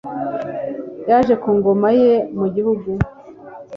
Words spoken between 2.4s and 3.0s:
gihugu